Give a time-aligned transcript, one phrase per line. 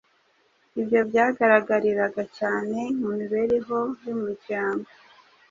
[0.81, 4.89] Ibyo byagaragariraga cyane mu mibereho y’umuryango.